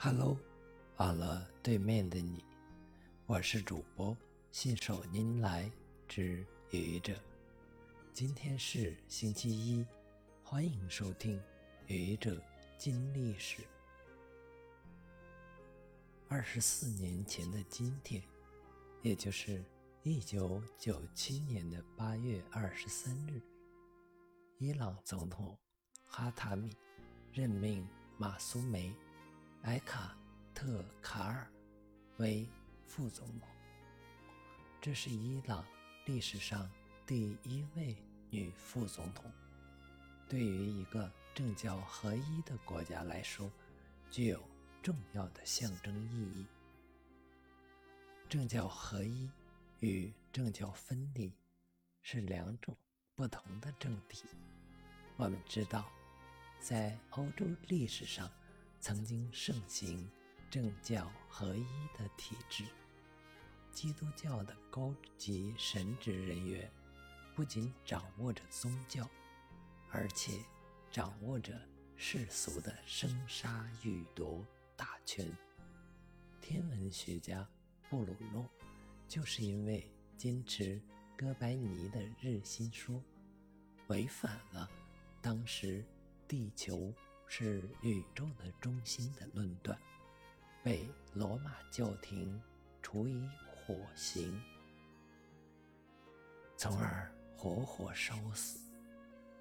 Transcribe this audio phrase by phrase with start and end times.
[0.00, 0.38] Hello，
[0.98, 2.44] 网络对面的你，
[3.26, 4.16] 我是主播
[4.52, 5.68] 信手拈来
[6.06, 7.20] 之愚者。
[8.12, 9.84] 今天是星期一，
[10.44, 11.42] 欢迎收听
[11.88, 12.40] 愚者
[12.78, 13.64] 金历史。
[16.28, 18.22] 二十四年前的今天，
[19.02, 19.64] 也就是
[20.04, 23.42] 一九九七年的八月二十三日，
[24.58, 25.58] 伊朗总统
[26.04, 26.70] 哈塔米
[27.32, 27.84] 任命
[28.16, 28.94] 马苏梅。
[29.68, 30.16] 埃卡
[30.54, 31.46] 特卡尔
[32.16, 32.48] 为
[32.86, 33.46] 副总统，
[34.80, 35.62] 这是伊朗
[36.06, 36.70] 历史上
[37.06, 37.94] 第一位
[38.30, 39.30] 女副总统。
[40.26, 43.52] 对于一个政教合一的国家来说，
[44.10, 44.42] 具有
[44.82, 46.46] 重要的象征意义。
[48.26, 49.30] 政教合一
[49.80, 51.30] 与政教分离
[52.00, 52.74] 是两种
[53.14, 54.24] 不同的政体。
[55.18, 55.84] 我们知道，
[56.58, 58.32] 在欧洲历史上。
[58.80, 60.08] 曾经盛行
[60.48, 62.64] 政教合一的体制，
[63.72, 66.70] 基督教的高级神职人员
[67.34, 69.08] 不仅掌握着宗教，
[69.90, 70.32] 而且
[70.90, 71.60] 掌握着
[71.96, 75.30] 世俗的生杀予夺大权。
[76.40, 77.46] 天文学家
[77.90, 78.48] 布鲁诺
[79.06, 80.80] 就是因为坚持
[81.16, 83.02] 哥白尼的日心说，
[83.88, 84.70] 违反了
[85.20, 85.84] 当时
[86.26, 86.94] 地球。
[87.28, 89.78] 是宇宙的中心的论断，
[90.64, 92.42] 被罗马教廷
[92.82, 94.42] 处以火刑，
[96.56, 98.58] 从而活活烧死。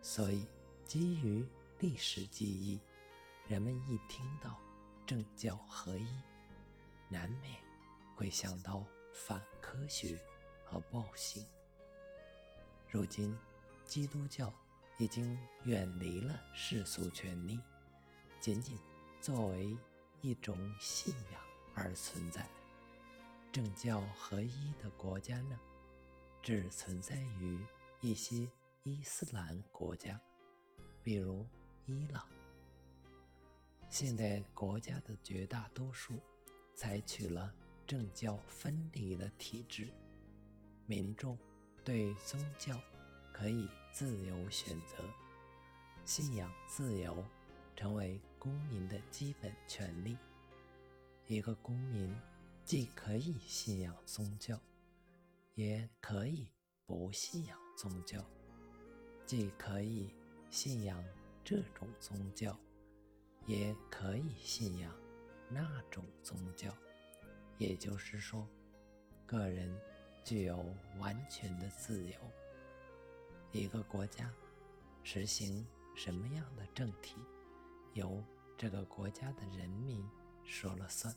[0.00, 0.46] 所以，
[0.84, 1.44] 基于
[1.80, 2.80] 历史记忆，
[3.48, 4.56] 人们一听到
[5.04, 6.06] 政教合一，
[7.08, 7.60] 难免
[8.14, 10.18] 会想到反科学
[10.64, 11.44] 和暴行。
[12.88, 13.36] 如今，
[13.84, 14.52] 基督教
[14.98, 17.58] 已经远离了世俗权利。
[18.42, 18.76] 仅仅
[19.20, 19.78] 作为
[20.20, 21.40] 一种信仰
[21.76, 22.44] 而存在，
[23.52, 25.56] 政教合一的国家呢，
[26.42, 27.64] 只存在于
[28.00, 28.50] 一些
[28.82, 30.20] 伊斯兰国家，
[31.04, 31.46] 比如
[31.86, 32.28] 伊朗。
[33.88, 36.14] 现代国家的绝大多数
[36.74, 37.54] 采取了
[37.86, 39.86] 政教分离的体制，
[40.86, 41.38] 民众
[41.84, 42.76] 对宗教
[43.32, 44.96] 可以自由选择，
[46.04, 47.24] 信仰自由。
[47.74, 50.18] 成为公民的基本权利。
[51.28, 52.12] 一个公民
[52.64, 54.58] 既可以信仰宗教，
[55.54, 56.50] 也可以
[56.84, 58.20] 不信仰宗教；
[59.24, 60.12] 既可以
[60.50, 61.04] 信仰
[61.44, 62.58] 这种宗教，
[63.46, 64.92] 也可以信仰
[65.48, 66.76] 那种宗教。
[67.58, 68.44] 也就是说，
[69.24, 69.72] 个人
[70.24, 70.66] 具有
[70.98, 72.18] 完全的自由。
[73.52, 74.28] 一个国家
[75.04, 75.64] 实行
[75.94, 77.14] 什么样的政体？
[77.94, 78.24] 由
[78.62, 80.08] 这个国家的人民
[80.44, 81.12] 说了算。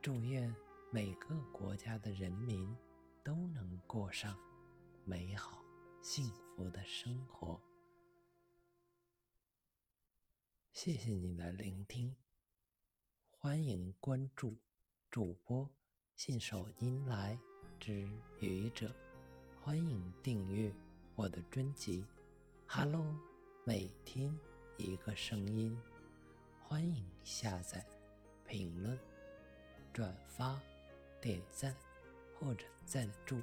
[0.00, 0.50] 祝愿
[0.90, 2.74] 每个国家的人民
[3.22, 4.34] 都能过上
[5.04, 5.62] 美好
[6.00, 6.24] 幸
[6.56, 7.60] 福的生活。
[10.72, 12.16] 谢谢你的聆听，
[13.28, 14.56] 欢迎关注
[15.10, 15.68] 主播
[16.16, 17.38] 信手拈来
[17.78, 18.08] 之
[18.40, 18.90] 愚者，
[19.60, 20.72] 欢迎订阅
[21.14, 22.06] 我的专辑。
[22.66, 23.04] Hello，
[23.66, 24.34] 每天。
[24.82, 25.78] 一个声音，
[26.70, 27.84] 欢迎下载、
[28.46, 28.96] 评论、
[29.92, 30.56] 转发、
[31.20, 31.74] 点赞
[32.38, 33.40] 或者赞助。